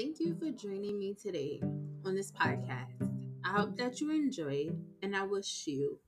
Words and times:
Thank 0.00 0.18
you 0.18 0.34
for 0.34 0.50
joining 0.50 0.98
me 0.98 1.12
today 1.12 1.60
on 2.06 2.14
this 2.14 2.32
podcast. 2.32 3.06
I 3.44 3.50
hope 3.50 3.76
that 3.76 4.00
you 4.00 4.10
enjoyed, 4.10 4.82
and 5.02 5.14
I 5.14 5.24
wish 5.24 5.66
you 5.66 5.98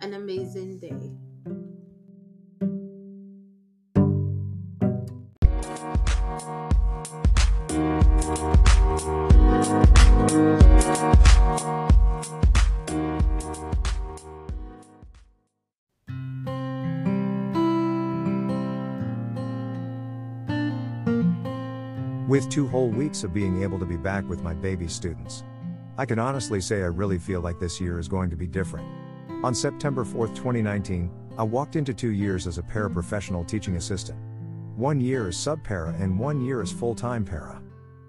an 0.00 0.14
amazing 0.14 0.80
day. 0.80 1.12
With 22.26 22.48
two 22.48 22.66
whole 22.66 22.88
weeks 22.88 23.22
of 23.22 23.32
being 23.32 23.62
able 23.62 23.78
to 23.78 23.86
be 23.86 23.96
back 23.96 24.28
with 24.28 24.42
my 24.42 24.52
baby 24.52 24.88
students, 24.88 25.44
I 25.96 26.04
can 26.04 26.18
honestly 26.18 26.60
say 26.60 26.82
I 26.82 26.86
really 26.86 27.20
feel 27.20 27.40
like 27.40 27.60
this 27.60 27.80
year 27.80 28.00
is 28.00 28.08
going 28.08 28.30
to 28.30 28.36
be 28.36 28.48
different. 28.48 28.88
On 29.44 29.54
September 29.54 30.04
4, 30.04 30.26
2019, 30.28 31.08
I 31.38 31.44
walked 31.44 31.76
into 31.76 31.94
two 31.94 32.10
years 32.10 32.48
as 32.48 32.58
a 32.58 32.62
paraprofessional 32.62 33.46
teaching 33.46 33.76
assistant. 33.76 34.18
One 34.74 35.00
year 35.00 35.28
as 35.28 35.36
sub 35.36 35.62
para 35.62 35.94
and 36.00 36.18
one 36.18 36.44
year 36.44 36.60
as 36.60 36.72
full 36.72 36.96
time 36.96 37.24
para. 37.24 37.62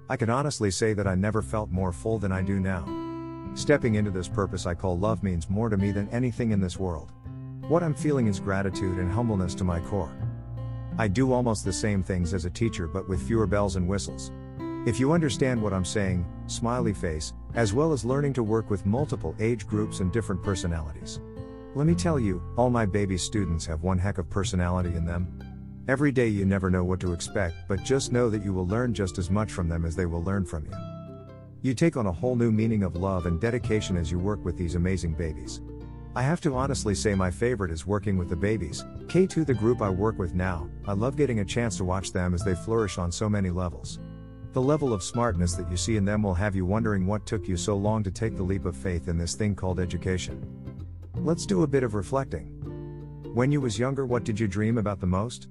I 0.09 0.17
can 0.17 0.31
honestly 0.31 0.72
say 0.72 0.94
that 0.94 1.08
I 1.08 1.13
never 1.13 1.44
felt 1.44 1.70
more 1.70 1.91
full 1.91 2.17
than 2.17 2.31
I 2.31 2.41
do 2.41 2.59
now. 2.59 2.86
Stepping 3.53 3.95
into 3.95 4.09
this 4.09 4.27
purpose 4.27 4.66
I 4.66 4.73
call 4.73 4.97
love 4.97 5.22
means 5.22 5.47
more 5.47 5.70
to 5.70 5.77
me 5.77 5.91
than 5.91 6.09
anything 6.09 6.49
in 6.49 6.59
this 6.59 6.80
world. 6.80 7.11
What 7.67 7.84
I'm 7.84 7.94
feeling 7.94 8.25
is 8.25 8.39
gratitude 8.39 8.97
and 8.97 9.11
humbleness 9.11 9.53
to 9.55 9.63
my 9.63 9.80
core. 9.80 10.11
I 10.99 11.07
do 11.07 11.31
almost 11.31 11.63
the 11.63 11.73
same 11.73 12.01
things 12.01 12.33
as 12.33 12.45
a 12.45 12.49
teacher 12.49 12.88
but 12.88 13.08
with 13.08 13.22
fewer 13.22 13.45
bells 13.45 13.75
and 13.75 13.88
whistles. 13.88 14.31
If 14.88 14.99
you 14.99 15.11
understand 15.11 15.61
what 15.61 15.73
I'm 15.73 15.85
saying, 15.85 16.25
smiley 16.47 16.94
face, 16.94 17.33
as 17.53 17.73
well 17.73 17.91
as 17.91 18.03
learning 18.03 18.33
to 18.33 18.44
work 18.44 18.69
with 18.69 18.85
multiple 18.85 19.35
age 19.39 19.67
groups 19.67 19.99
and 19.99 20.11
different 20.11 20.41
personalities. 20.41 21.19
Let 21.75 21.85
me 21.85 21.94
tell 21.94 22.19
you, 22.19 22.41
all 22.57 22.72
my 22.72 22.85
baby 22.85 23.17
students 23.17 23.66
have 23.67 23.83
one 23.83 23.99
heck 23.99 24.17
of 24.17 24.30
personality 24.30 24.95
in 24.95 25.05
them. 25.05 25.27
Every 25.88 26.11
day 26.11 26.30
you 26.30 26.45
never 26.45 26.72
know 26.72 26.83
what 26.83 27.00
to 27.02 27.13
expect, 27.13 27.55
but 27.67 27.83
just 27.83 28.11
know 28.11 28.29
that 28.29 28.44
you 28.44 28.52
will 28.52 28.67
learn 28.67 28.94
just 28.94 29.19
as 29.19 29.29
much 29.29 29.52
from 29.52 29.69
them 29.69 29.85
as 29.85 29.95
they 29.95 30.05
will 30.07 30.23
learn 30.23 30.45
from 30.45 30.66
you. 30.66 30.72
You 31.61 31.75
take 31.75 31.95
on 31.95 32.07
a 32.07 32.11
whole 32.11 32.35
new 32.35 32.52
meaning 32.52 32.81
of 32.81 32.95
love 32.95 33.25
and 33.25 33.39
dedication 33.39 33.97
as 33.97 34.11
you 34.11 34.17
work 34.17 34.44
with 34.44 34.57
these 34.57 34.75
amazing 34.75 35.13
babies. 35.13 35.61
I 36.17 36.23
have 36.23 36.41
to 36.41 36.55
honestly 36.55 36.95
say 36.95 37.13
my 37.13 37.29
favorite 37.29 37.69
is 37.69 37.85
working 37.85 38.17
with 38.17 38.27
the 38.27 38.35
babies, 38.35 38.83
K2 39.05 39.45
the 39.45 39.53
group 39.53 39.83
I 39.83 39.89
work 39.91 40.17
with 40.17 40.33
now, 40.33 40.67
I 40.87 40.93
love 40.93 41.15
getting 41.15 41.41
a 41.41 41.45
chance 41.45 41.77
to 41.77 41.83
watch 41.83 42.11
them 42.11 42.33
as 42.33 42.41
they 42.41 42.55
flourish 42.55 42.97
on 42.97 43.11
so 43.11 43.29
many 43.29 43.51
levels. 43.51 43.99
The 44.53 44.59
level 44.59 44.93
of 44.93 45.03
smartness 45.03 45.53
that 45.53 45.69
you 45.69 45.77
see 45.77 45.95
in 45.95 46.05
them 46.05 46.23
will 46.23 46.33
have 46.33 46.55
you 46.55 46.65
wondering 46.65 47.05
what 47.05 47.27
took 47.27 47.47
you 47.47 47.55
so 47.55 47.77
long 47.77 48.01
to 48.01 48.09
take 48.09 48.35
the 48.35 48.41
leap 48.41 48.65
of 48.65 48.75
faith 48.75 49.09
in 49.09 49.19
this 49.19 49.35
thing 49.35 49.53
called 49.53 49.79
education. 49.79 50.43
Let's 51.17 51.45
do 51.45 51.61
a 51.61 51.67
bit 51.67 51.83
of 51.83 51.93
reflecting. 51.93 52.47
When 53.35 53.51
you 53.51 53.61
was 53.61 53.77
younger 53.77 54.07
what 54.07 54.23
did 54.23 54.39
you 54.39 54.47
dream 54.47 54.79
about 54.79 54.99
the 54.99 55.05
most? 55.05 55.49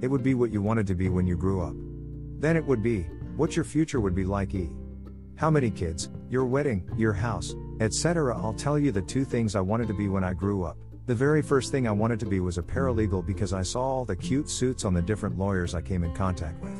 It 0.00 0.08
would 0.08 0.24
be 0.24 0.34
what 0.34 0.50
you 0.50 0.60
wanted 0.60 0.88
to 0.88 0.96
be 0.96 1.10
when 1.10 1.28
you 1.28 1.36
grew 1.36 1.62
up. 1.62 1.76
Then 2.40 2.56
it 2.56 2.66
would 2.66 2.82
be, 2.82 3.02
what 3.36 3.54
your 3.54 3.64
future 3.64 4.00
would 4.00 4.16
be 4.16 4.24
like 4.24 4.52
e. 4.52 4.68
How 5.36 5.48
many 5.48 5.70
kids, 5.70 6.08
your 6.28 6.44
wedding, 6.44 6.90
your 6.96 7.12
house, 7.12 7.54
etc. 7.80 8.36
I'll 8.36 8.54
tell 8.54 8.78
you 8.78 8.92
the 8.92 9.02
two 9.02 9.24
things 9.24 9.54
I 9.54 9.60
wanted 9.60 9.88
to 9.88 9.94
be 9.94 10.08
when 10.08 10.24
I 10.24 10.34
grew 10.34 10.64
up. 10.64 10.76
The 11.06 11.14
very 11.14 11.40
first 11.40 11.70
thing 11.72 11.88
I 11.88 11.92
wanted 11.92 12.20
to 12.20 12.26
be 12.26 12.40
was 12.40 12.58
a 12.58 12.62
paralegal 12.62 13.24
because 13.24 13.52
I 13.52 13.62
saw 13.62 13.80
all 13.80 14.04
the 14.04 14.14
cute 14.14 14.50
suits 14.50 14.84
on 14.84 14.92
the 14.92 15.00
different 15.00 15.38
lawyers 15.38 15.74
I 15.74 15.80
came 15.80 16.04
in 16.04 16.14
contact 16.14 16.62
with. 16.62 16.76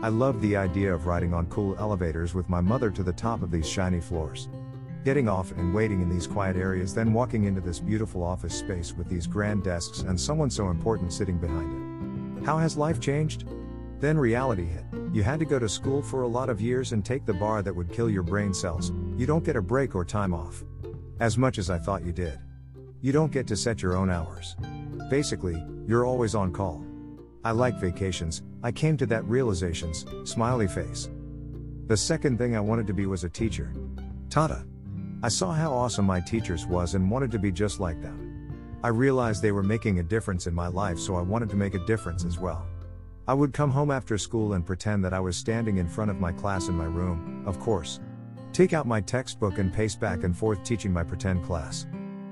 I 0.00 0.08
loved 0.08 0.40
the 0.40 0.56
idea 0.56 0.94
of 0.94 1.06
riding 1.06 1.34
on 1.34 1.46
cool 1.46 1.76
elevators 1.78 2.32
with 2.32 2.48
my 2.48 2.60
mother 2.60 2.90
to 2.90 3.02
the 3.02 3.12
top 3.12 3.42
of 3.42 3.50
these 3.50 3.68
shiny 3.68 4.00
floors. 4.00 4.48
Getting 5.04 5.28
off 5.28 5.52
and 5.52 5.74
waiting 5.74 6.00
in 6.00 6.08
these 6.08 6.26
quiet 6.26 6.56
areas, 6.56 6.94
then 6.94 7.12
walking 7.12 7.44
into 7.44 7.60
this 7.60 7.80
beautiful 7.80 8.22
office 8.22 8.54
space 8.54 8.94
with 8.94 9.08
these 9.08 9.26
grand 9.26 9.64
desks 9.64 10.00
and 10.00 10.18
someone 10.18 10.50
so 10.50 10.70
important 10.70 11.12
sitting 11.12 11.36
behind 11.36 11.72
it. 12.40 12.46
How 12.46 12.58
has 12.58 12.76
life 12.76 13.00
changed? 13.00 13.44
Then 14.00 14.16
reality 14.16 14.64
hit. 14.64 14.84
You 15.12 15.22
had 15.24 15.40
to 15.40 15.44
go 15.44 15.58
to 15.58 15.68
school 15.68 16.00
for 16.00 16.22
a 16.22 16.28
lot 16.28 16.48
of 16.48 16.60
years 16.60 16.92
and 16.92 17.04
take 17.04 17.26
the 17.26 17.34
bar 17.34 17.62
that 17.62 17.74
would 17.74 17.92
kill 17.92 18.08
your 18.08 18.22
brain 18.22 18.54
cells. 18.54 18.92
You 19.18 19.26
don't 19.26 19.44
get 19.44 19.56
a 19.56 19.60
break 19.60 19.96
or 19.96 20.04
time 20.04 20.32
off. 20.32 20.62
As 21.18 21.36
much 21.36 21.58
as 21.58 21.70
I 21.70 21.78
thought 21.78 22.04
you 22.04 22.12
did. 22.12 22.38
You 23.00 23.10
don't 23.10 23.32
get 23.32 23.48
to 23.48 23.56
set 23.56 23.82
your 23.82 23.96
own 23.96 24.10
hours. 24.10 24.54
Basically, 25.10 25.60
you're 25.88 26.06
always 26.06 26.36
on 26.36 26.52
call. 26.52 26.84
I 27.44 27.50
like 27.50 27.80
vacations, 27.80 28.42
I 28.62 28.70
came 28.70 28.96
to 28.96 29.06
that 29.06 29.24
realizations, 29.24 30.06
smiley 30.22 30.68
face. 30.68 31.10
The 31.88 31.96
second 31.96 32.38
thing 32.38 32.54
I 32.54 32.60
wanted 32.60 32.86
to 32.86 32.92
be 32.92 33.06
was 33.06 33.24
a 33.24 33.28
teacher. 33.28 33.72
Tata. 34.30 34.64
I 35.24 35.28
saw 35.30 35.50
how 35.50 35.72
awesome 35.72 36.04
my 36.04 36.20
teachers 36.20 36.64
was 36.64 36.94
and 36.94 37.10
wanted 37.10 37.32
to 37.32 37.40
be 37.40 37.50
just 37.50 37.80
like 37.80 38.00
them. 38.00 38.78
I 38.84 38.88
realized 38.88 39.42
they 39.42 39.50
were 39.50 39.64
making 39.64 39.98
a 39.98 40.04
difference 40.04 40.46
in 40.46 40.54
my 40.54 40.68
life 40.68 41.00
so 41.00 41.16
I 41.16 41.22
wanted 41.22 41.50
to 41.50 41.56
make 41.56 41.74
a 41.74 41.84
difference 41.86 42.24
as 42.24 42.38
well. 42.38 42.68
I 43.26 43.34
would 43.34 43.52
come 43.52 43.72
home 43.72 43.90
after 43.90 44.16
school 44.16 44.52
and 44.52 44.64
pretend 44.64 45.04
that 45.04 45.12
I 45.12 45.18
was 45.18 45.36
standing 45.36 45.78
in 45.78 45.88
front 45.88 46.12
of 46.12 46.20
my 46.20 46.30
class 46.30 46.68
in 46.68 46.76
my 46.76 46.84
room, 46.84 47.42
of 47.48 47.58
course. 47.58 47.98
Take 48.58 48.72
out 48.72 48.88
my 48.88 49.00
textbook 49.00 49.58
and 49.58 49.72
pace 49.72 49.94
back 49.94 50.24
and 50.24 50.36
forth 50.36 50.64
teaching 50.64 50.92
my 50.92 51.04
pretend 51.04 51.44
class. 51.44 51.86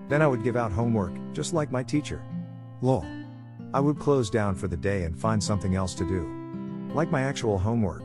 Then 0.09 0.23
I 0.23 0.27
would 0.27 0.43
give 0.43 0.57
out 0.57 0.73
homework, 0.73 1.13
just 1.33 1.55
like 1.55 1.71
my 1.71 1.85
teacher. 1.85 2.21
Lol. 2.81 3.07
I 3.73 3.79
would 3.79 4.01
close 4.01 4.29
down 4.29 4.57
for 4.57 4.67
the 4.67 4.77
day 4.77 5.05
and 5.05 5.17
find 5.17 5.41
something 5.41 5.77
else 5.77 5.95
to 5.95 6.05
do. 6.05 6.91
Like 6.93 7.13
my 7.13 7.23
actual 7.23 7.59
homework. 7.59 8.03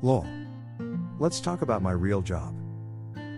Lol. 0.00 0.26
Let's 1.18 1.38
talk 1.38 1.60
about 1.60 1.82
my 1.82 1.90
real 1.90 2.22
job. 2.22 2.54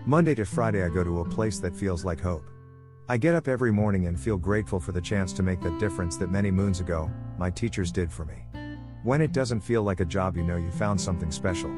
Monday 0.05 0.35
to 0.35 0.45
Friday, 0.45 0.85
I 0.85 0.87
go 0.87 1.03
to 1.03 1.19
a 1.19 1.29
place 1.29 1.59
that 1.59 1.75
feels 1.75 2.05
like 2.05 2.21
hope. 2.21 2.49
I 3.09 3.17
get 3.17 3.35
up 3.35 3.49
every 3.49 3.73
morning 3.73 4.07
and 4.07 4.17
feel 4.17 4.37
grateful 4.37 4.79
for 4.79 4.93
the 4.93 5.01
chance 5.01 5.33
to 5.33 5.43
make 5.43 5.59
that 5.63 5.79
difference 5.81 6.15
that 6.15 6.31
many 6.31 6.49
moons 6.49 6.79
ago, 6.79 7.11
my 7.37 7.49
teachers 7.49 7.91
did 7.91 8.09
for 8.09 8.23
me. 8.23 8.45
When 9.03 9.19
it 9.19 9.33
doesn't 9.33 9.59
feel 9.59 9.83
like 9.83 9.99
a 9.99 10.05
job, 10.05 10.37
you 10.37 10.43
know 10.43 10.55
you 10.55 10.71
found 10.71 11.01
something 11.01 11.29
special. 11.29 11.69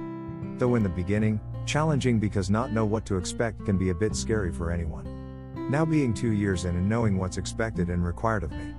Though 0.60 0.76
in 0.76 0.84
the 0.84 0.90
beginning, 0.90 1.40
challenging 1.66 2.20
because 2.20 2.50
not 2.50 2.72
know 2.72 2.86
what 2.86 3.06
to 3.06 3.18
expect 3.18 3.66
can 3.66 3.78
be 3.78 3.90
a 3.90 3.96
bit 3.96 4.16
scary 4.16 4.52
for 4.52 4.72
anyone. 4.72 5.70
Now 5.70 5.84
being 5.86 6.14
two 6.14 6.32
years 6.32 6.66
in 6.66 6.76
and 6.76 6.88
knowing 6.88 7.18
what's 7.18 7.38
expected 7.38 7.90
and 7.90 8.06
required 8.06 8.44
of 8.44 8.52
me. 8.52 8.74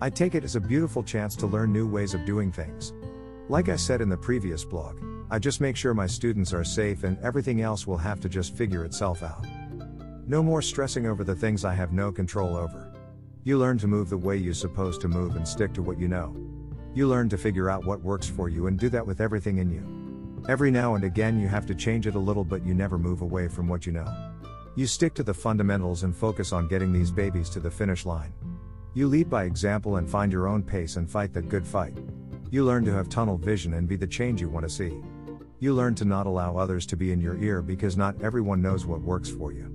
I 0.00 0.10
take 0.10 0.34
it 0.34 0.44
as 0.44 0.56
a 0.56 0.60
beautiful 0.60 1.02
chance 1.02 1.36
to 1.36 1.46
learn 1.46 1.72
new 1.72 1.86
ways 1.86 2.14
of 2.14 2.24
doing 2.24 2.50
things. 2.50 2.92
Like 3.48 3.68
I 3.68 3.76
said 3.76 4.00
in 4.00 4.08
the 4.08 4.16
previous 4.16 4.64
blog, 4.64 5.00
I 5.30 5.38
just 5.38 5.60
make 5.60 5.76
sure 5.76 5.94
my 5.94 6.06
students 6.06 6.52
are 6.52 6.64
safe 6.64 7.04
and 7.04 7.18
everything 7.22 7.60
else 7.60 7.86
will 7.86 7.96
have 7.98 8.20
to 8.20 8.28
just 8.28 8.54
figure 8.54 8.84
itself 8.84 9.22
out. 9.22 9.46
No 10.26 10.42
more 10.42 10.62
stressing 10.62 11.06
over 11.06 11.24
the 11.24 11.34
things 11.34 11.64
I 11.64 11.74
have 11.74 11.92
no 11.92 12.10
control 12.10 12.56
over. 12.56 12.92
You 13.44 13.58
learn 13.58 13.78
to 13.78 13.86
move 13.86 14.10
the 14.10 14.16
way 14.16 14.36
you're 14.36 14.54
supposed 14.54 15.00
to 15.02 15.08
move 15.08 15.36
and 15.36 15.46
stick 15.46 15.72
to 15.74 15.82
what 15.82 15.98
you 15.98 16.08
know. 16.08 16.34
You 16.94 17.08
learn 17.08 17.28
to 17.28 17.38
figure 17.38 17.68
out 17.68 17.84
what 17.84 18.02
works 18.02 18.28
for 18.28 18.48
you 18.48 18.66
and 18.66 18.78
do 18.78 18.88
that 18.88 19.06
with 19.06 19.20
everything 19.20 19.58
in 19.58 19.70
you. 19.70 20.03
Every 20.46 20.70
now 20.70 20.94
and 20.94 21.04
again, 21.04 21.40
you 21.40 21.48
have 21.48 21.64
to 21.66 21.74
change 21.74 22.06
it 22.06 22.16
a 22.16 22.18
little, 22.18 22.44
but 22.44 22.66
you 22.66 22.74
never 22.74 22.98
move 22.98 23.22
away 23.22 23.48
from 23.48 23.66
what 23.66 23.86
you 23.86 23.92
know. 23.92 24.06
You 24.76 24.86
stick 24.86 25.14
to 25.14 25.22
the 25.22 25.32
fundamentals 25.32 26.02
and 26.02 26.14
focus 26.14 26.52
on 26.52 26.68
getting 26.68 26.92
these 26.92 27.10
babies 27.10 27.48
to 27.50 27.60
the 27.60 27.70
finish 27.70 28.04
line. 28.04 28.30
You 28.92 29.08
lead 29.08 29.30
by 29.30 29.44
example 29.44 29.96
and 29.96 30.08
find 30.08 30.30
your 30.30 30.46
own 30.46 30.62
pace 30.62 30.96
and 30.96 31.10
fight 31.10 31.32
that 31.32 31.48
good 31.48 31.66
fight. 31.66 31.96
You 32.50 32.62
learn 32.62 32.84
to 32.84 32.92
have 32.92 33.08
tunnel 33.08 33.38
vision 33.38 33.72
and 33.72 33.88
be 33.88 33.96
the 33.96 34.06
change 34.06 34.42
you 34.42 34.50
want 34.50 34.66
to 34.66 34.70
see. 34.70 35.00
You 35.60 35.72
learn 35.72 35.94
to 35.94 36.04
not 36.04 36.26
allow 36.26 36.58
others 36.58 36.84
to 36.86 36.96
be 36.96 37.10
in 37.10 37.22
your 37.22 37.38
ear 37.38 37.62
because 37.62 37.96
not 37.96 38.20
everyone 38.20 38.60
knows 38.60 38.84
what 38.84 39.00
works 39.00 39.30
for 39.30 39.50
you. 39.50 39.72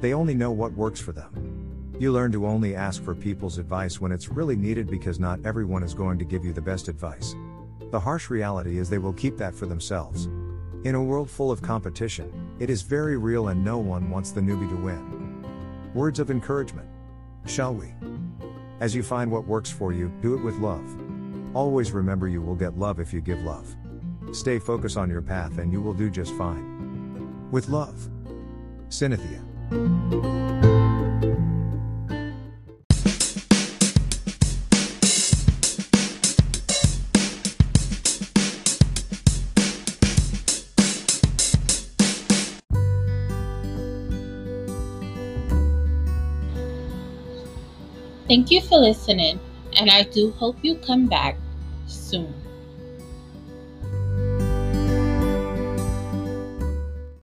They 0.00 0.14
only 0.14 0.34
know 0.34 0.50
what 0.50 0.72
works 0.72 0.98
for 0.98 1.12
them. 1.12 1.94
You 2.00 2.10
learn 2.10 2.32
to 2.32 2.44
only 2.44 2.74
ask 2.74 3.04
for 3.04 3.14
people's 3.14 3.58
advice 3.58 4.00
when 4.00 4.10
it's 4.10 4.28
really 4.28 4.56
needed 4.56 4.88
because 4.88 5.20
not 5.20 5.38
everyone 5.46 5.84
is 5.84 5.94
going 5.94 6.18
to 6.18 6.24
give 6.24 6.44
you 6.44 6.52
the 6.52 6.60
best 6.60 6.88
advice. 6.88 7.36
The 7.90 8.00
harsh 8.00 8.28
reality 8.28 8.78
is 8.78 8.90
they 8.90 8.98
will 8.98 9.14
keep 9.14 9.38
that 9.38 9.54
for 9.54 9.64
themselves. 9.66 10.26
In 10.84 10.94
a 10.94 11.02
world 11.02 11.30
full 11.30 11.50
of 11.50 11.62
competition, 11.62 12.30
it 12.58 12.68
is 12.68 12.82
very 12.82 13.16
real 13.16 13.48
and 13.48 13.64
no 13.64 13.78
one 13.78 14.10
wants 14.10 14.30
the 14.30 14.40
newbie 14.40 14.68
to 14.68 14.76
win. 14.76 15.44
Words 15.94 16.20
of 16.20 16.30
encouragement. 16.30 16.88
Shall 17.46 17.74
we? 17.74 17.94
As 18.80 18.94
you 18.94 19.02
find 19.02 19.30
what 19.30 19.46
works 19.46 19.70
for 19.70 19.92
you, 19.92 20.12
do 20.20 20.34
it 20.34 20.42
with 20.42 20.58
love. 20.58 20.84
Always 21.54 21.92
remember 21.92 22.28
you 22.28 22.42
will 22.42 22.54
get 22.54 22.78
love 22.78 23.00
if 23.00 23.12
you 23.12 23.22
give 23.22 23.42
love. 23.42 23.74
Stay 24.32 24.58
focused 24.58 24.98
on 24.98 25.08
your 25.08 25.22
path 25.22 25.56
and 25.56 25.72
you 25.72 25.80
will 25.80 25.94
do 25.94 26.10
just 26.10 26.34
fine. 26.34 27.50
With 27.50 27.70
love. 27.70 28.08
Cynthia. 28.90 29.42
Thank 48.28 48.50
you 48.50 48.60
for 48.60 48.76
listening, 48.76 49.40
and 49.78 49.90
I 49.90 50.02
do 50.02 50.30
hope 50.32 50.56
you 50.62 50.76
come 50.76 51.06
back 51.06 51.36
soon. 51.86 52.34